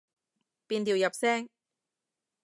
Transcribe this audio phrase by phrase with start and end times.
[0.65, 1.47] 變調入聲